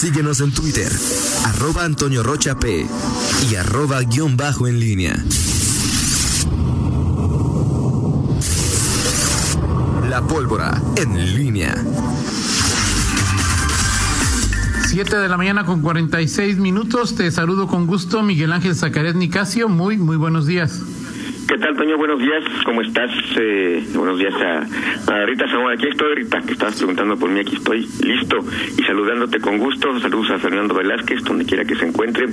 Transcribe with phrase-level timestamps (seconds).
[0.00, 0.90] Síguenos en Twitter,
[1.44, 2.86] arroba Antonio Rocha P
[3.50, 5.14] y arroba guion bajo en línea.
[10.08, 11.74] La pólvora en línea.
[14.86, 17.14] 7 de la mañana con 46 minutos.
[17.14, 19.68] Te saludo con gusto, Miguel Ángel Zacaret Nicasio.
[19.68, 20.80] Muy, muy buenos días.
[21.50, 21.98] ¿Qué tal, Toño?
[21.98, 22.44] Buenos días.
[22.64, 23.10] ¿Cómo estás?
[23.36, 25.74] Eh, buenos días a, Rita Zamora.
[25.74, 27.40] Aquí estoy, Rita, que estabas preguntando por mí.
[27.40, 28.38] Aquí estoy listo
[28.78, 29.98] y saludándote con gusto.
[29.98, 32.26] Saludos a Fernando Velázquez, donde quiera que se encuentre.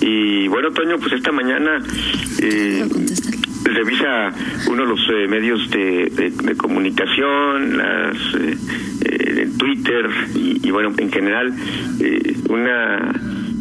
[0.00, 1.82] Y bueno, Toño, pues esta mañana...
[2.40, 2.86] Eh,
[3.64, 4.32] revisa
[4.68, 8.56] uno de los eh, medios de, de, comunicación, las eh,
[9.04, 11.52] eh, Twitter y, bueno, en general
[12.00, 13.12] eh, una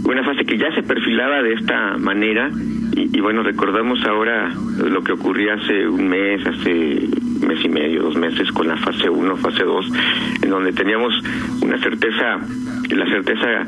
[0.03, 2.49] una fase que ya se perfilaba de esta manera
[2.93, 7.07] y, bueno, recordamos ahora lo que ocurría hace un mes, hace
[7.45, 9.85] mes y medio, dos meses con la fase 1, fase 2,
[10.43, 11.13] en donde teníamos
[11.61, 12.39] una certeza,
[12.89, 13.67] la certeza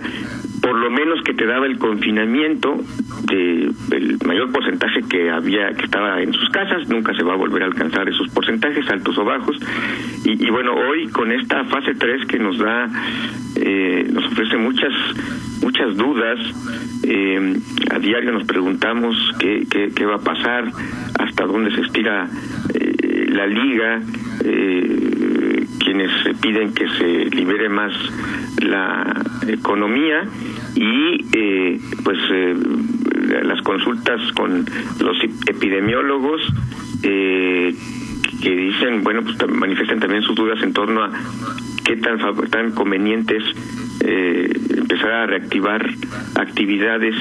[0.62, 2.78] por lo menos que te daba el confinamiento
[3.24, 7.38] de el mayor porcentaje que había que estaba en sus casas nunca se va a
[7.38, 9.58] volver a alcanzar esos porcentajes altos o bajos.
[10.26, 12.90] Y, bueno hoy con esta fase 3 que nos da
[13.56, 14.94] eh, nos ofrece muchas
[15.62, 16.40] muchas dudas
[17.04, 17.56] eh,
[17.92, 20.72] a diario nos preguntamos qué, qué, qué, va a pasar
[21.20, 22.28] hasta dónde se estira
[22.74, 24.02] eh, la liga
[24.46, 27.94] eh, quienes piden que se libere más
[28.62, 30.24] la economía
[30.76, 32.56] y eh, pues eh,
[33.42, 34.66] las consultas con
[35.00, 35.18] los
[35.48, 36.42] epidemiólogos
[37.04, 37.76] eh,
[38.42, 41.12] que dicen bueno pues manifiestan también sus dudas en torno a
[41.86, 43.38] qué tan tan conveniente
[44.06, 45.90] eh, empezar a reactivar
[46.36, 47.16] actividades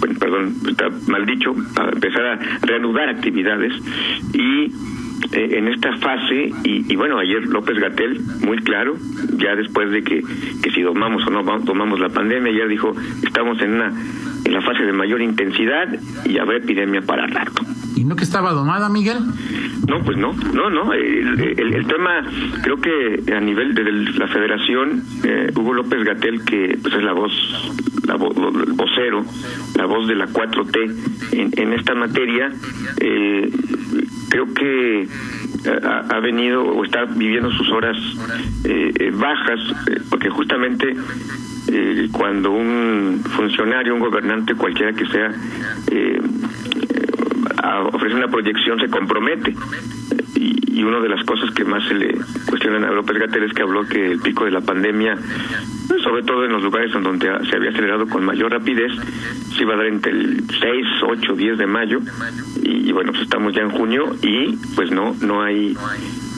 [0.00, 1.54] bueno perdón está mal dicho
[1.92, 3.72] empezar a reanudar actividades.
[4.32, 4.72] Y
[5.32, 8.96] eh, en esta fase y, y, bueno ayer López Gatel muy claro
[9.36, 10.22] ya después de que,
[10.62, 13.92] que si tomamos o no tomamos la pandemia ya dijo estamos en una
[14.44, 15.88] en la fase de mayor intensidad
[16.24, 17.62] y habrá epidemia para rato.
[17.96, 19.18] Y no que estaba domada Miguel
[19.88, 22.24] no pues no no no el, el, el tema
[22.62, 23.84] creo que a nivel de
[24.18, 27.32] la Federación eh, Hugo López Gatel que pues es la voz
[28.06, 29.24] la voz, el vocero
[29.76, 32.50] la voz de la 4T en, en esta materia
[33.00, 33.50] eh,
[34.30, 35.08] creo que
[35.82, 37.96] ha, ha, venido o está viviendo sus horas
[38.64, 40.94] eh, bajas, eh, porque justamente
[41.68, 45.32] eh, cuando un funcionario, un gobernante, cualquiera que sea,
[47.92, 49.54] ofrece una proyección, se compromete.
[50.36, 53.52] Y, y una de las cosas que más se le cuestionan a López Gatel es
[53.52, 55.16] que habló que el pico de la pandemia
[56.04, 58.92] sobre todo en los lugares en donde se había acelerado con mayor rapidez,
[59.56, 62.00] se iba a dar entre el 6, 8, 10 de mayo
[62.62, 65.76] y, bueno, pues estamos ya en junio y pues no no hay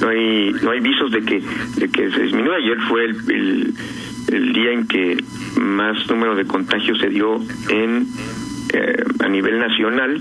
[0.01, 1.43] no hay no hay visos de que
[1.77, 2.57] de que se disminuya.
[2.57, 3.75] Ayer fue el,
[4.33, 5.23] el día en que
[5.61, 8.07] más número de contagios se dio en
[8.73, 10.21] eh, a nivel nacional,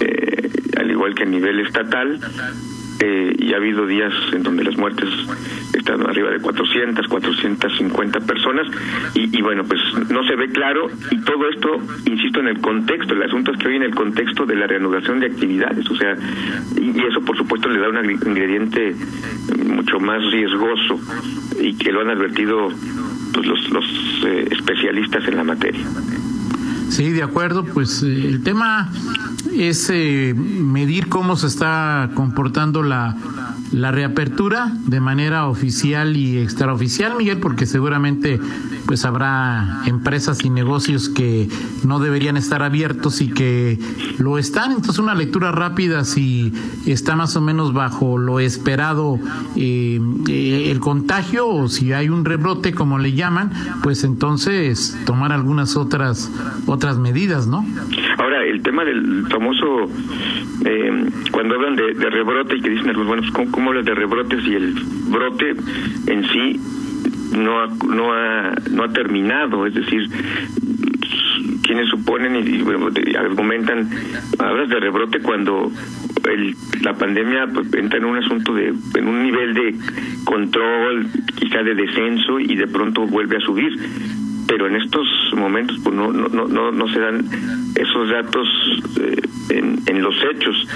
[0.00, 2.20] eh, al igual que a nivel estatal.
[3.00, 5.08] Eh, y ha habido días en donde las muertes
[5.74, 8.68] están arriba de 400, 450 personas
[9.14, 13.14] y, y, bueno, pues no se ve claro y todo esto, insisto, en el contexto,
[13.14, 16.16] el asunto es que hoy en el contexto de la reanudación de actividades, o sea,
[16.76, 18.94] y, y eso por supuesto le da un ingrediente
[19.66, 21.00] mucho más riesgoso
[21.60, 22.68] y que lo han advertido
[23.34, 23.84] pues, los, los
[24.26, 25.84] eh, especialistas en la materia.
[26.88, 28.90] Sí, de acuerdo, pues eh, el tema
[29.52, 33.16] es eh, medir cómo se está comportando la,
[33.74, 38.38] la reapertura de manera oficial y extraoficial, Miguel, porque seguramente
[38.86, 41.48] pues habrá empresas y negocios que
[41.84, 43.78] no deberían estar abiertos y que
[44.18, 44.70] lo están.
[44.70, 46.52] Entonces una lectura rápida si
[46.86, 49.18] está más o menos bajo lo esperado
[49.56, 53.50] eh, el contagio o si hay un rebrote como le llaman,
[53.82, 56.30] pues entonces tomar algunas otras
[56.66, 57.66] otras medidas, ¿no?
[58.18, 59.88] Ahora el tema del famoso
[60.64, 64.54] eh, cuando hablan de, rebrote y que dicen bueno, ¿cómo, ¿cómo hablas de rebrotes y
[64.54, 64.74] el
[65.08, 65.54] brote
[66.06, 66.60] en sí
[67.36, 70.08] no ha, no ha, no ha terminado, es decir,
[71.62, 72.88] quienes suponen y, bueno,
[73.18, 73.90] argumentan,
[74.38, 75.70] hablas de rebrote cuando
[76.30, 79.74] el, la pandemia pues, entra en un asunto de, en un nivel de
[80.24, 83.72] control, quizá de descenso y de pronto vuelve a subir.
[84.46, 85.06] Pero en estos
[85.36, 87.24] momentos pues no, no, no, no se dan
[87.74, 88.46] esos datos
[89.00, 89.16] eh,
[89.50, 90.68] en, en los hechos.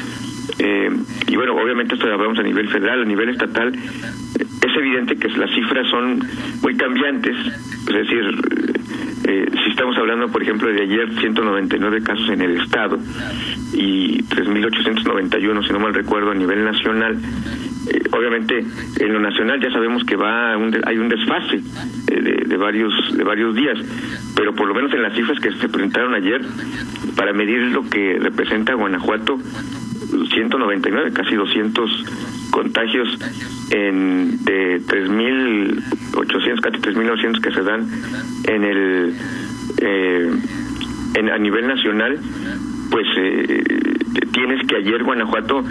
[0.59, 0.91] Eh,
[1.29, 5.51] y bueno, obviamente esto hablamos a nivel federal, a nivel estatal, es evidente que las
[5.51, 6.21] cifras son
[6.63, 8.25] muy cambiantes, es decir,
[9.25, 12.99] eh, si estamos hablando, por ejemplo, de ayer, 199 casos en el Estado
[13.73, 17.19] y 3.891, si no mal recuerdo, a nivel nacional,
[17.91, 18.65] eh, obviamente
[19.01, 21.61] en lo nacional ya sabemos que va hay un desfase
[22.07, 23.79] de, de, varios de varios días,
[24.35, 26.41] pero por lo menos en las cifras que se presentaron ayer
[27.17, 29.39] para medir lo que representa Guanajuato
[30.11, 32.05] 199, casi 200
[32.51, 33.19] contagios
[33.71, 37.89] en de 3.800, casi 3.900 que se dan
[38.45, 39.15] en el
[39.81, 40.31] eh,
[41.15, 42.19] en, a nivel nacional,
[42.91, 43.63] pues eh,
[44.33, 45.65] tienes que ayer Guanajuato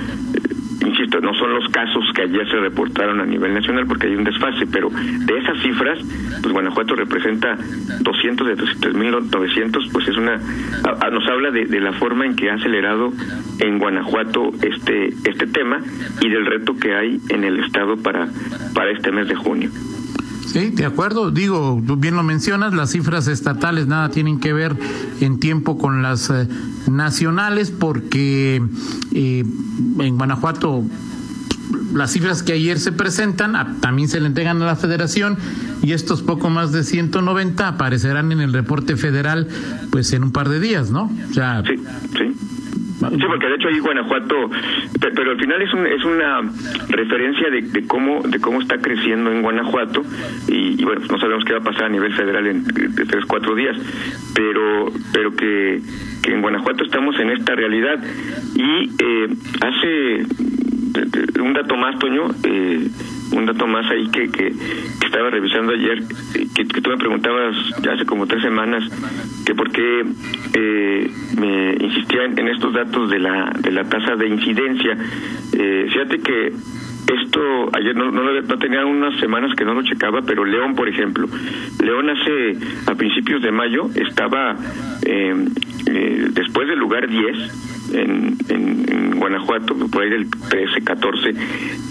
[1.21, 4.65] no son los casos que ayer se reportaron a nivel nacional porque hay un desfase,
[4.71, 5.99] pero de esas cifras,
[6.41, 7.57] pues Guanajuato representa
[7.99, 10.37] 200 de 3.900, pues es una,
[11.11, 13.11] nos habla de, de, la forma en que ha acelerado
[13.59, 15.79] en Guanajuato este, este tema
[16.21, 18.27] y del reto que hay en el Estado para,
[18.73, 19.69] para este mes de junio.
[20.47, 21.31] Sí, de acuerdo.
[21.31, 24.75] Digo, tú bien lo mencionas, las cifras estatales nada tienen que ver
[25.19, 26.47] en tiempo con las eh,
[26.89, 28.61] nacionales porque
[29.13, 29.43] eh,
[29.99, 30.83] en Guanajuato
[31.93, 35.37] las cifras que ayer se presentan también se le entregan a la federación
[35.83, 39.47] y estos poco más de 190 aparecerán en el reporte federal
[39.91, 41.11] pues en un par de días, ¿no?
[41.65, 41.75] Sí,
[42.17, 42.46] sí.
[42.97, 44.49] Sí, porque de hecho ahí Guanajuato,
[44.99, 46.41] pero al final es, es una
[46.89, 50.01] referencia de, cómo de cómo está creciendo en Guanajuato
[50.47, 53.77] y, bueno, no sabemos qué va a pasar a nivel federal en tres, cuatro días,
[54.33, 55.81] pero pero que,
[56.23, 58.03] que en Guanajuato estamos en esta realidad.
[58.55, 59.29] Y eh,
[59.61, 60.25] hace
[61.39, 62.87] un dato más, Toño, eh,
[63.31, 64.53] un dato más ahí que, que,
[65.05, 66.03] estaba revisando ayer,
[66.53, 68.83] que, que, tú me preguntabas ya hace como tres semanas,
[69.45, 70.05] que por qué
[70.53, 74.97] eh, me insistía en, estos datos de la, de la tasa de incidencia.
[75.53, 76.53] Eh, fíjate que
[77.07, 80.89] esto ayer no, no, no, tenía unas semanas que no lo checaba, pero León, por
[80.89, 81.27] ejemplo,
[81.81, 84.55] León hace a principios de mayo estaba
[85.05, 85.35] eh,
[85.87, 91.33] eh después del lugar 10 en, en, Guanajuato, por ahí del 13, 14,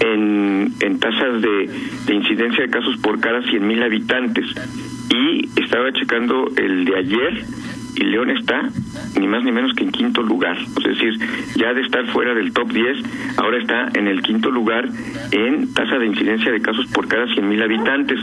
[0.01, 1.69] en, en tasas de,
[2.07, 4.47] de incidencia de casos por cada 100.000 habitantes.
[5.11, 7.45] Y estaba checando el de ayer
[7.97, 8.71] y León está
[9.19, 10.57] ni más ni menos que en quinto lugar.
[10.59, 11.19] Es decir,
[11.57, 12.99] ya de estar fuera del top 10,
[13.37, 14.89] ahora está en el quinto lugar
[15.31, 18.21] en tasa de incidencia de casos por cada 100.000 habitantes.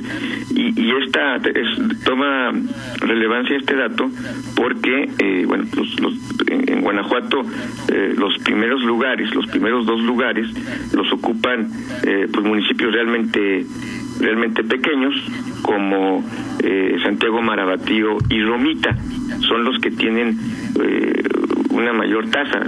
[0.51, 2.51] Y, y esta es, toma
[2.99, 4.09] relevancia este dato
[4.55, 6.15] porque, eh, bueno, los,
[6.47, 7.43] en, Guanajuato
[7.87, 10.47] eh, los primeros lugares, los primeros dos lugares,
[10.93, 11.69] los ocupan
[12.05, 13.65] eh, pues municipios realmente
[14.19, 15.13] realmente pequeños
[15.61, 16.23] como
[16.59, 18.95] eh, Santiago Marabatío y Romita
[19.47, 20.37] son los que tienen
[20.81, 21.23] eh,
[21.69, 22.59] una mayor tasa.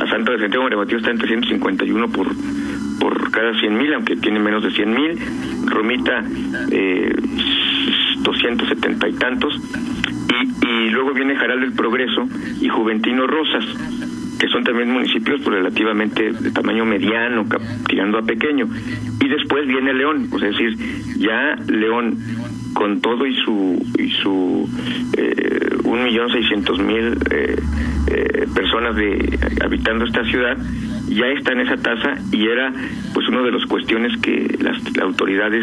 [0.00, 2.28] A Santo de Santiago Marabatío está en 351 por
[3.00, 5.18] por cada 100 mil, aunque tiene menos de 100 mil.
[5.66, 6.22] Romita,
[6.70, 7.12] eh,
[8.22, 9.54] 270 y tantos.
[10.28, 12.28] Y, y luego viene Jaral del Progreso
[12.60, 13.64] y Juventino Rosas
[14.40, 17.44] que son también municipios pues, relativamente de tamaño mediano,
[17.86, 18.66] tirando a pequeño.
[19.20, 20.76] Y después viene León, es decir,
[21.18, 22.16] ya León
[22.80, 24.66] con todo y su y su
[25.18, 27.54] eh, un millón seiscientos mil eh,
[28.06, 30.56] eh, personas de habitando esta ciudad
[31.06, 32.72] ya está en esa tasa y era
[33.12, 35.62] pues una de las cuestiones que las autoridades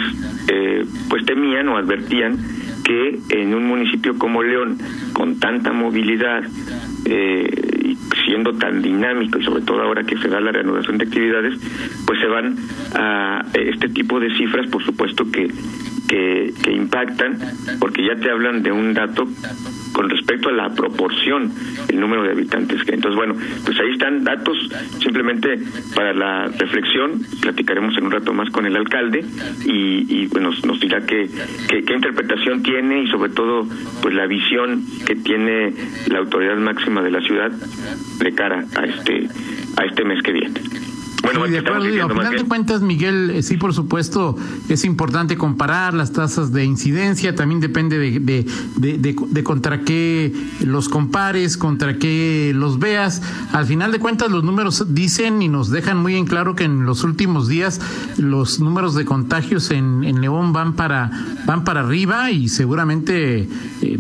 [1.10, 2.38] pues temían o advertían
[2.84, 4.78] que en un municipio como León
[5.14, 6.44] con tanta movilidad
[7.06, 11.54] eh, siendo tan dinámico y sobre todo ahora que se da la reanudación de actividades,
[12.06, 12.58] pues se van
[12.96, 15.50] a este tipo de cifras, por supuesto que,
[16.08, 17.38] que, que impactan,
[17.80, 19.28] porque ya te hablan de un dato
[19.92, 21.52] con respecto a la proporción,
[21.90, 22.94] el número de habitantes que.
[22.94, 23.36] Entonces, bueno,
[23.66, 24.58] pues ahí están datos
[25.02, 25.60] simplemente
[25.96, 27.22] para la reflexión.
[27.42, 29.26] Platicaremos en un rato más con el alcalde
[29.66, 31.30] y, bueno, nos, dirá qué,
[31.68, 33.68] qué, qué interpretación tiene y sobre todo,
[34.02, 35.74] pues la visión que tiene
[36.10, 39.28] la autoridad máxima de la ciudad de cara a este
[39.78, 40.87] a este mes que viene.
[41.34, 44.38] Bueno, de acuerdo, a final de cuentas, Miguel, eh, sí, por supuesto,
[44.70, 48.46] es importante comparar las tasas de incidencia, también depende de,
[48.78, 53.22] de, de, contra qué los compares, contra qué los veas.
[53.52, 56.86] Al final de cuentas, los números dicen y nos dejan muy en claro que en
[56.86, 57.82] los últimos días
[58.18, 61.12] los números de contagios en, en León van para,
[61.46, 63.50] van para arriba y seguramente,
[63.82, 64.00] eh,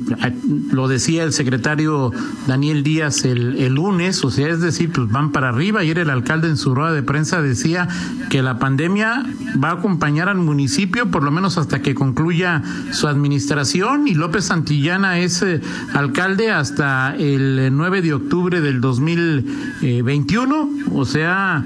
[0.72, 2.14] lo decía el secretario
[2.48, 5.82] Daniel Díaz el, el lunes, o sea, es decir, pues van para arriba.
[5.82, 7.88] Ayer el alcalde en su rueda de prensa decía
[8.30, 9.26] que la pandemia
[9.64, 14.46] va a acompañar al municipio por lo menos hasta que concluya su administración y López
[14.46, 15.62] Santillana es eh,
[15.94, 21.64] alcalde hasta el 9 de octubre del 2021, o sea,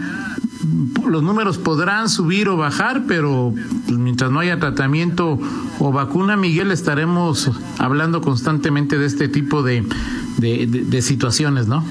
[1.08, 3.54] los números podrán subir o bajar, pero
[3.88, 5.40] pues, mientras no haya tratamiento
[5.80, 9.86] o vacuna, Miguel, estaremos hablando constantemente de este tipo de,
[10.38, 11.84] de situaciones, ¿no?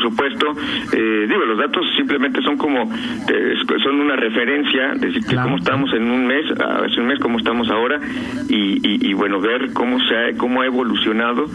[0.00, 0.56] Por supuesto
[0.92, 5.92] eh, digo, los datos simplemente son como, eh, son una referencia, decir que cómo estamos
[5.94, 8.00] en un mes, hace un mes cómo estamos ahora,
[8.48, 11.46] y, y, bueno, ver cómo se ha, cómo ha evolucionado,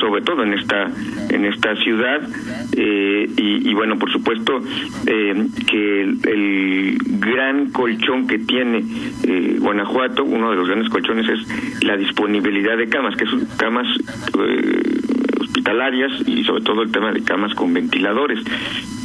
[0.00, 0.90] sobre todo en esta,
[1.28, 2.20] en esta ciudad,
[2.76, 4.60] eh, y, bueno, por supuesto,
[5.06, 8.82] que el, gran colchón que tiene
[9.58, 13.86] Guanajuato, uno de los grandes colchones es la disponibilidad de camas, que son camas
[15.60, 18.40] hospitalarias y sobre todo el tema de camas con ventiladores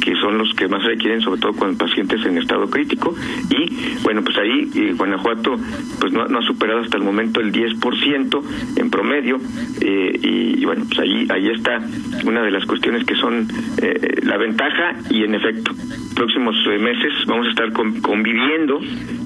[0.00, 3.12] que son los que más requieren, sobre todo con pacientes en estado crítico.
[3.50, 5.56] Y bueno, pues ahí eh, Guanajuato
[6.00, 8.42] pues no, ha superado hasta el momento el 10%
[8.76, 9.38] en promedio.
[9.80, 11.80] Eh, y, bueno, pues ahí, ahí está
[12.24, 13.48] una de las cuestiones que son
[13.82, 15.72] eh, la ventaja y en efecto,
[16.14, 18.80] próximos meses vamos a estar conviviendo,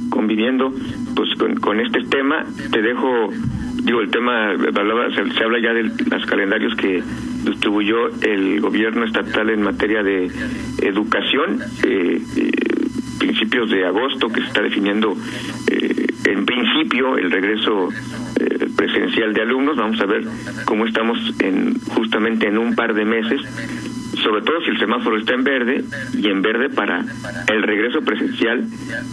[0.08, 0.72] conviviendo
[1.14, 2.46] pues con, con este tema.
[2.72, 3.28] Te dejo
[3.82, 7.02] digo, el tema, se, habla ya de los calendarios que
[7.44, 10.30] distribuyó el gobierno estatal en materia de
[10.82, 12.50] educación, eh, eh,
[13.18, 15.16] principios de agosto, que se está definiendo
[15.70, 17.88] eh, en principio el regreso
[18.76, 19.76] presencial de alumnos.
[19.76, 20.24] Vamos a ver
[20.64, 23.40] cómo estamos en justamente en un par de meses
[24.22, 27.02] sobre todo si el semáforo está en verde y en verde para
[27.46, 28.66] el regreso presencial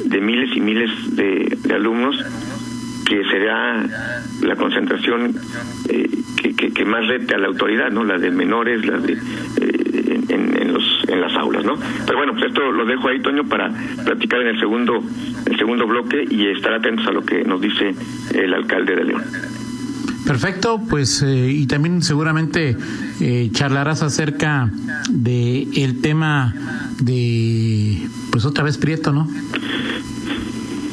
[0.03, 2.17] de miles y miles de alumnos
[3.07, 3.85] que será
[4.41, 5.33] la concentración
[5.87, 8.03] eh, que, que, más rete a la autoridad, ¿no?
[8.03, 11.75] La de menores, la de eh, en, los en las aulas, ¿no?
[12.05, 13.71] Pero bueno, pues esto lo dejo ahí, Toño, para
[14.03, 15.01] platicar en el segundo
[15.45, 17.95] el segundo bloque y estar atentos a lo que nos dice
[18.33, 19.23] el alcalde de León.
[20.25, 22.75] Perfecto, pues eh, y también seguramente
[23.53, 24.69] charlarás acerca
[25.09, 26.53] de el tema
[26.99, 29.29] de pues otra vez Prieto, ¿no?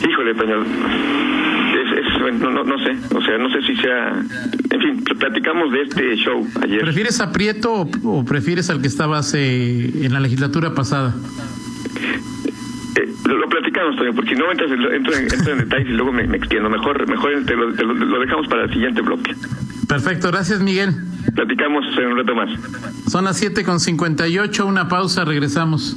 [0.09, 1.34] Híjole, Toño
[2.33, 4.25] no, no, no sé, o sea, no sé si sea,
[4.71, 6.81] en fin, platicamos de este show ayer.
[6.81, 11.15] ¿Prefieres a Prieto o, prefieres al que estabas en la legislatura pasada?
[12.97, 16.71] Eh, lo, platicamos, Toño, porque si no entras, entro, en, detalles y luego me, extiendo.
[16.71, 19.35] Mejor, mejor lo, dejamos para el siguiente bloque.
[19.89, 20.95] Perfecto, gracias Miguel.
[21.35, 22.51] Platicamos en un rato más.
[23.11, 25.97] Son las 7 con 58, una pausa, regresamos.